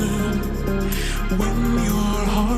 [0.00, 0.04] I
[1.84, 2.57] your heart,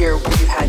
[0.00, 0.59] here we have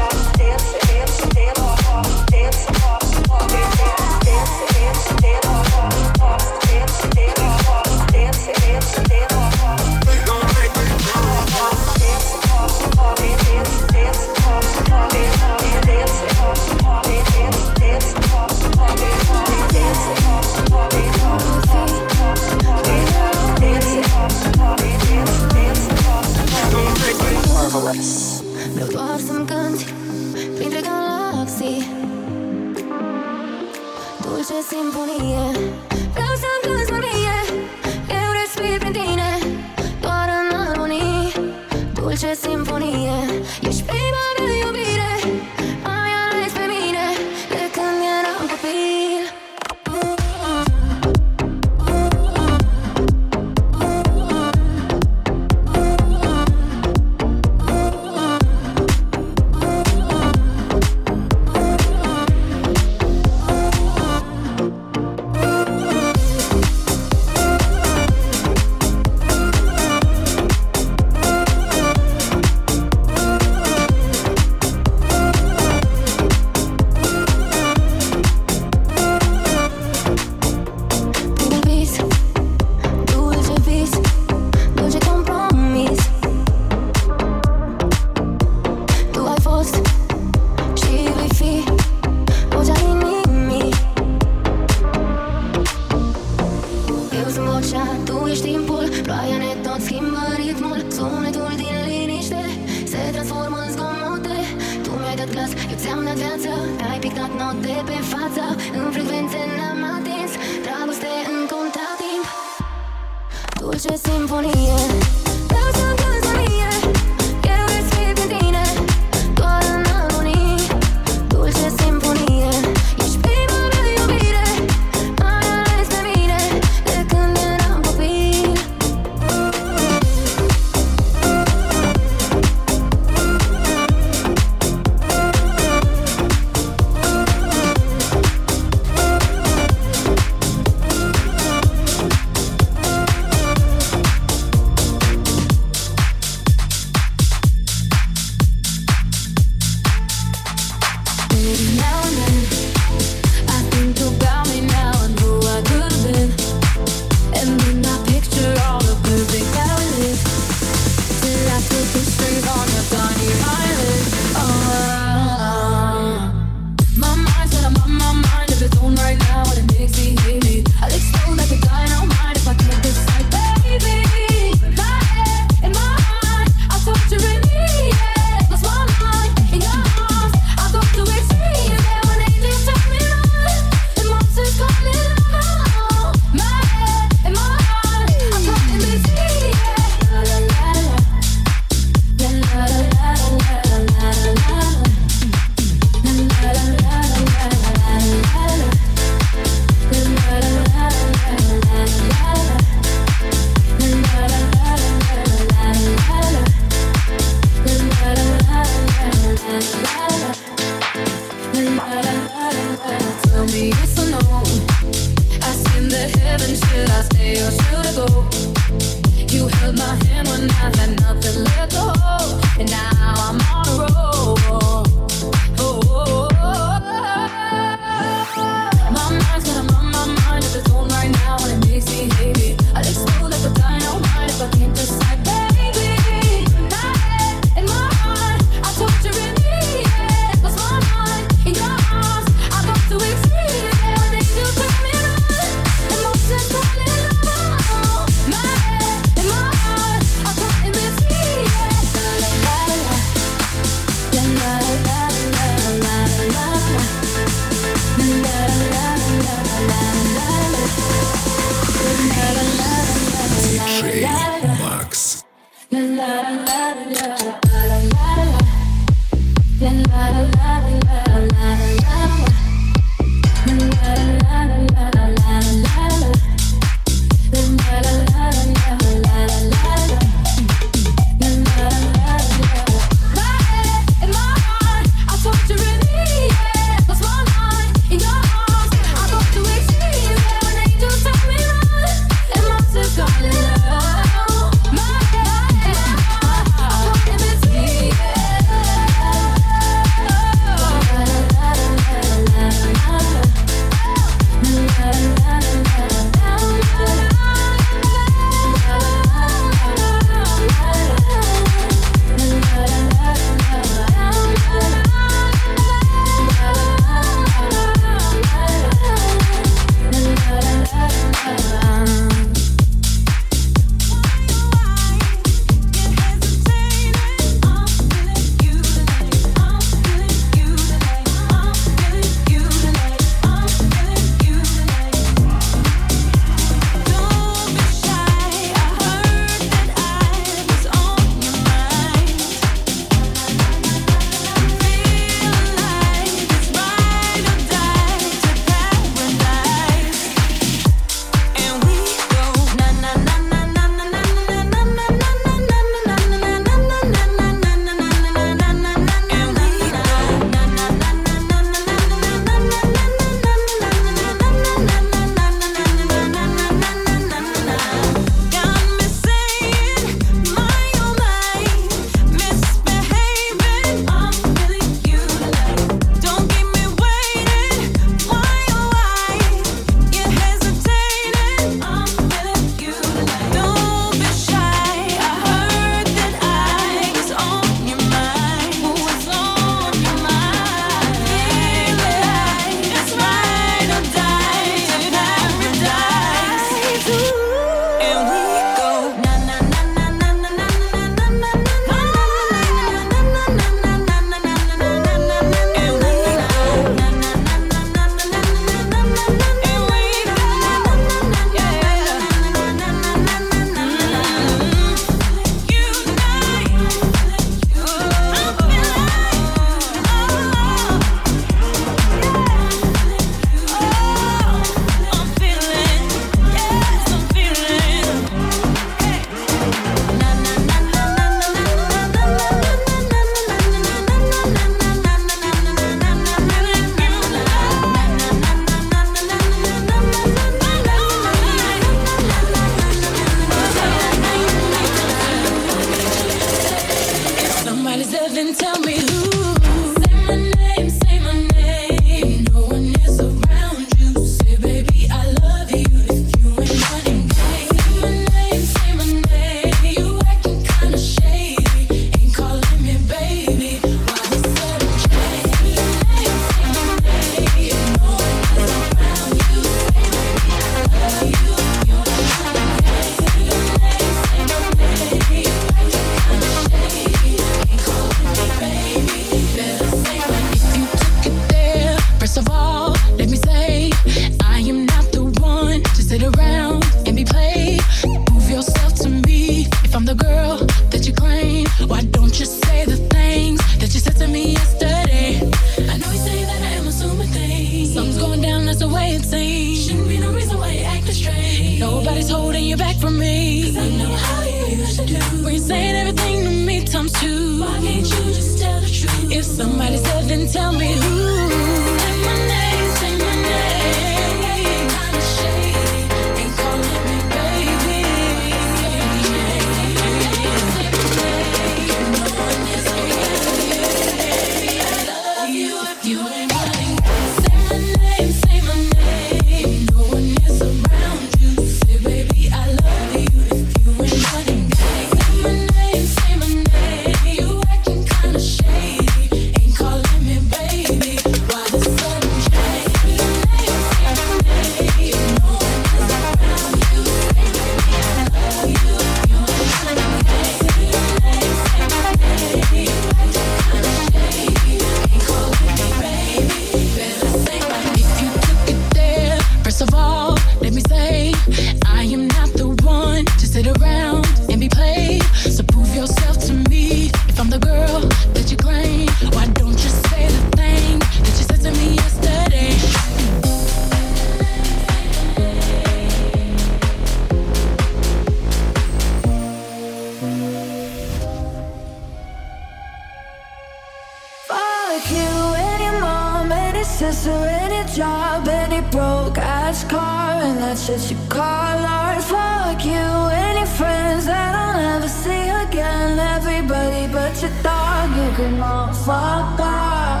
[586.80, 592.02] sister, any job, any broke ass car, and that's just your call art.
[592.02, 592.90] Fuck you,
[593.28, 595.98] any friends that I'll never see again.
[596.16, 600.00] Everybody but your dog, you can all fuck off.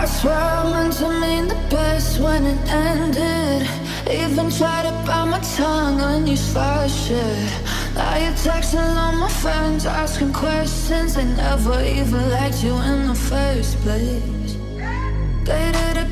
[0.00, 3.68] I swear I meant to mean the best when it ended.
[4.08, 7.52] Even tried to bite my tongue when you slashed it.
[7.94, 11.16] Now you're texting all my friends, asking questions.
[11.16, 14.56] They never even liked you in the first place.
[15.44, 15.83] They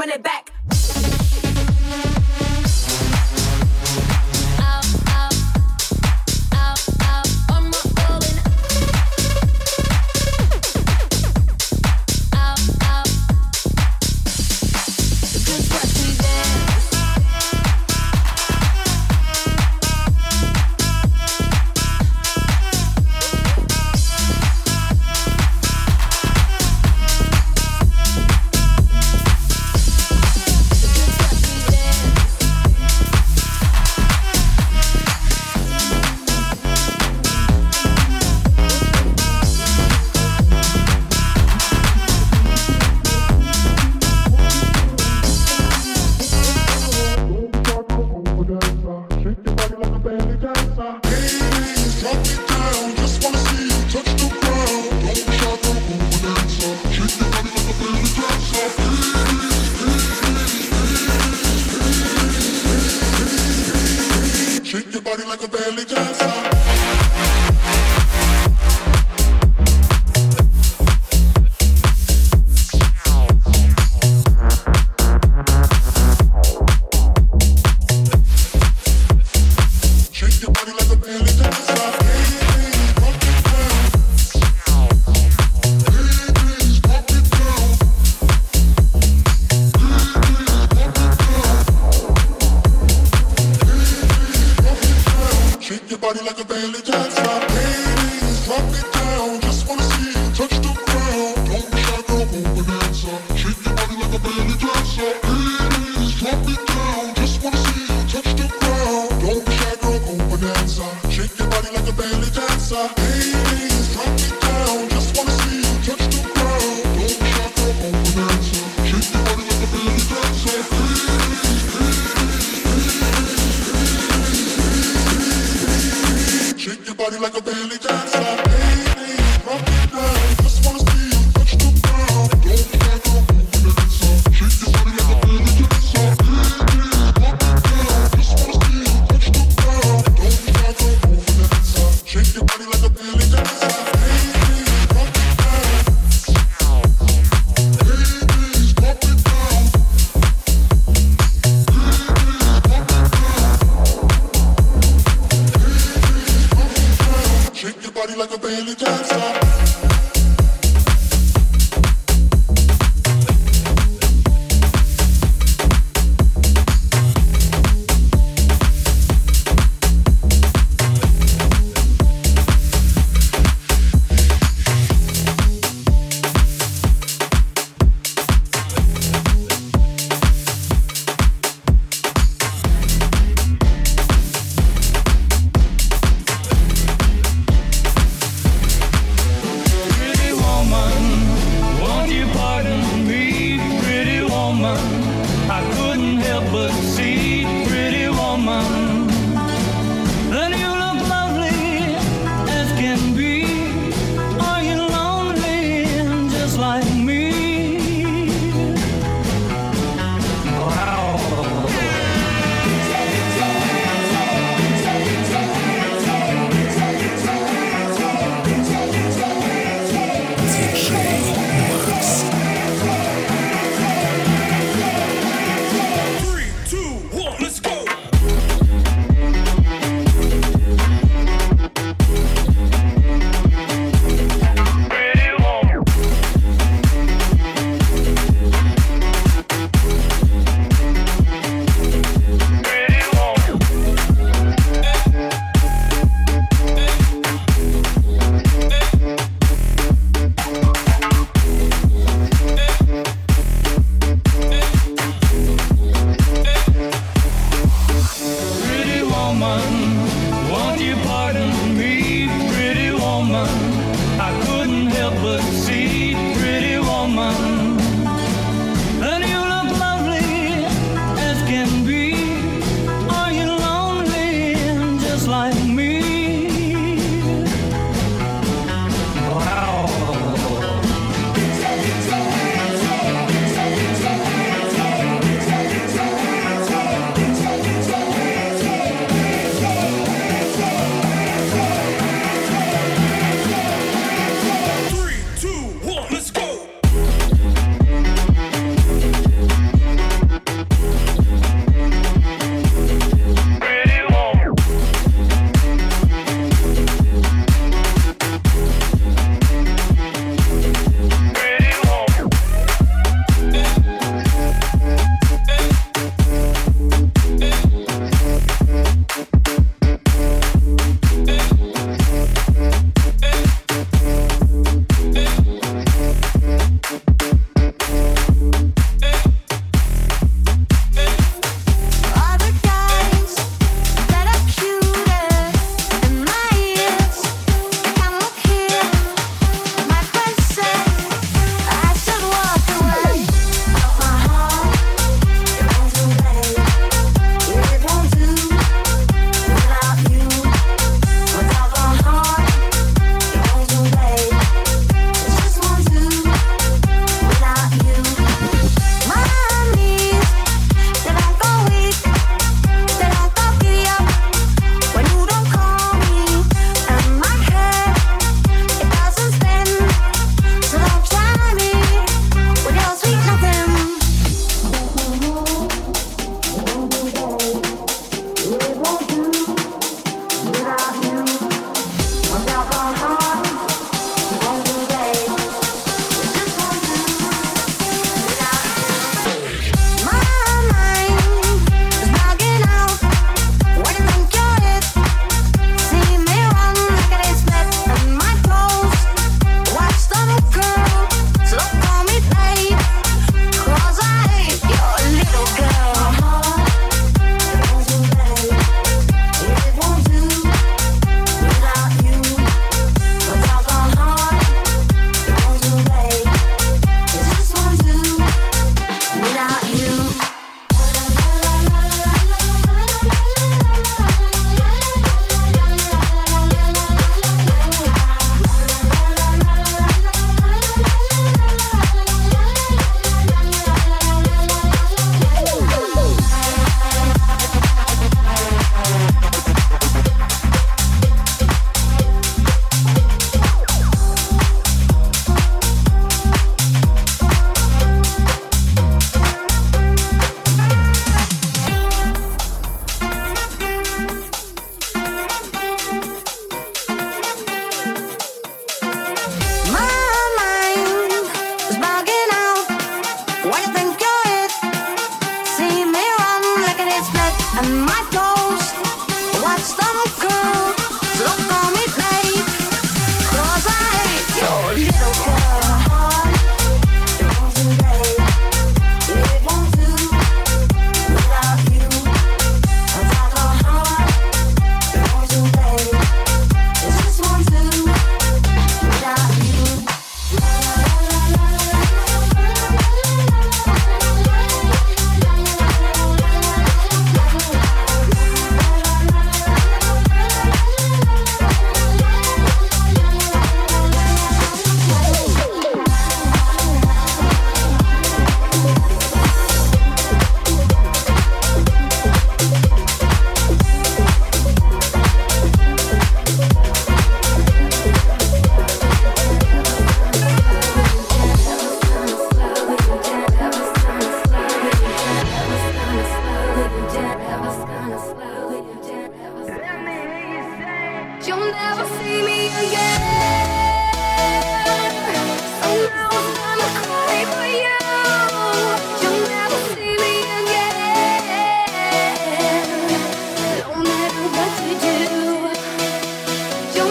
[0.00, 0.49] Body
[96.30, 97.40] like a belly dancer.
[97.48, 98.99] Baby, rock it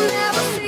[0.10, 0.59] never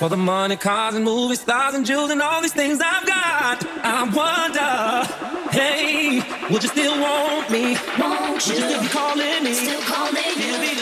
[0.00, 3.66] for the money, cars and movie stars and jewels and all these things I've got,
[3.84, 7.76] I wonder, hey, would you still want me?
[7.98, 9.52] Won't Would you still be calling me?
[9.52, 10.79] Still calling you.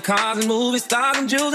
[0.00, 1.49] Cars and movie stars and jewels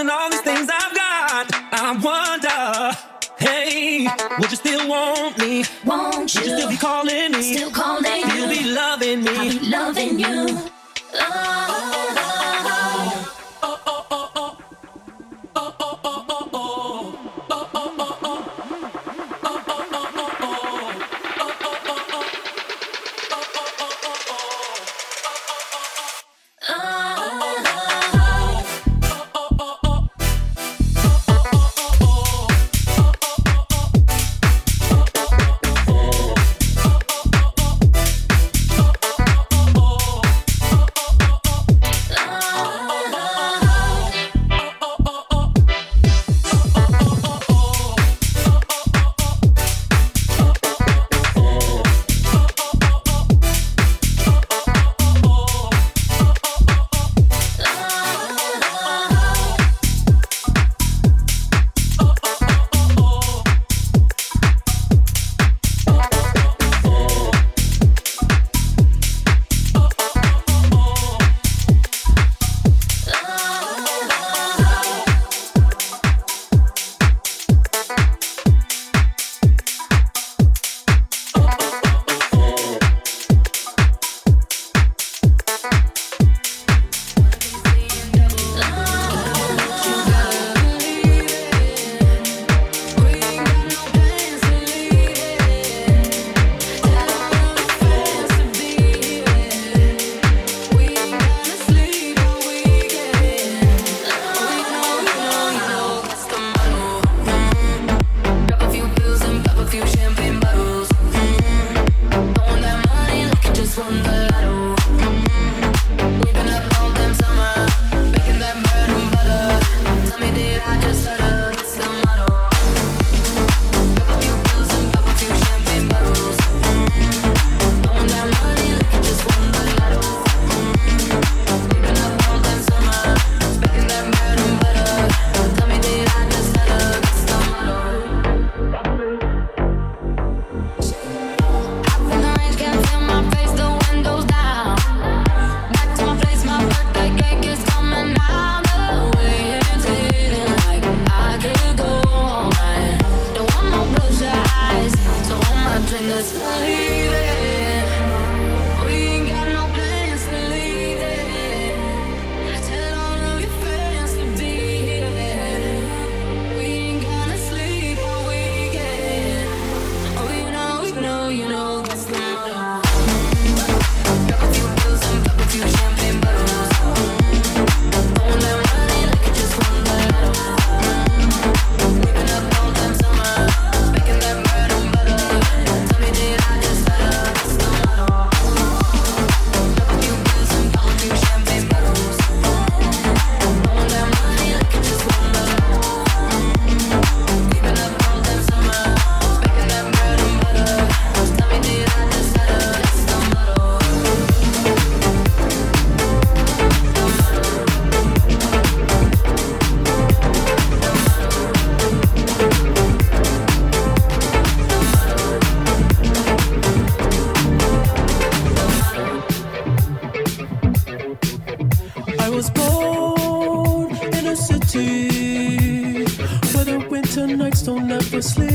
[228.26, 228.55] sleep.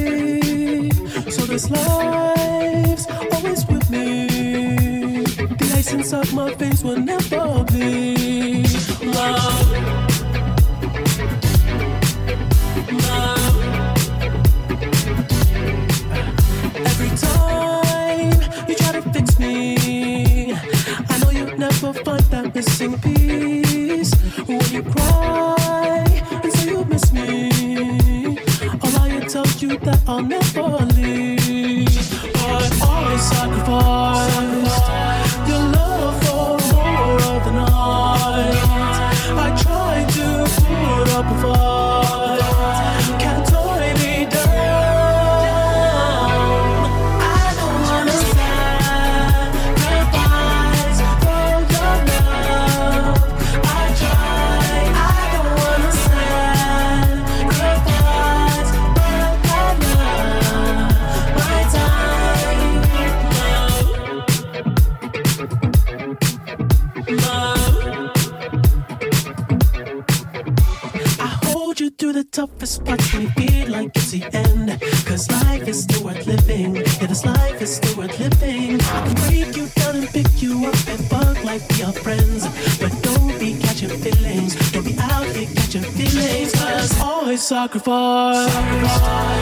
[87.61, 89.40] Always sacrifice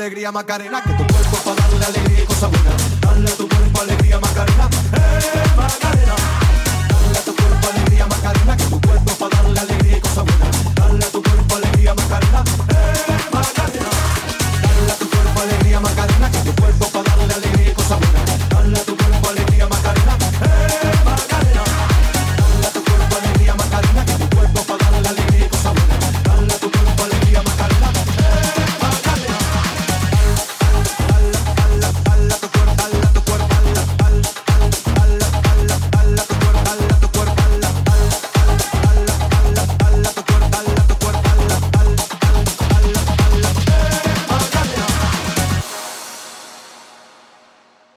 [0.00, 0.99] alegría Macarena, que